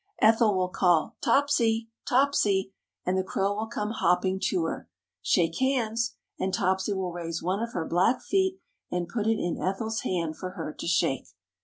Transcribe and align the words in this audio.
Ethel 0.19 0.57
will 0.57 0.67
call, 0.69 1.15
"Topsy, 1.21 1.91
Topsy," 2.09 2.73
and 3.05 3.15
the 3.15 3.23
crow 3.23 3.53
will 3.53 3.67
come 3.67 3.91
hopping 3.91 4.39
to 4.45 4.63
her. 4.63 4.89
"Shake 5.21 5.59
hands," 5.59 6.15
and 6.39 6.51
Topsy 6.51 6.93
will 6.93 7.13
raise 7.13 7.43
one 7.43 7.61
of 7.61 7.73
her 7.73 7.85
black 7.85 8.19
feet 8.23 8.57
and 8.89 9.07
put 9.07 9.27
it 9.27 9.37
in 9.37 9.61
Ethel's 9.61 9.99
hand 10.01 10.37
for 10.39 10.53
her 10.57 10.73
to 10.73 10.87
shake. 10.87 11.27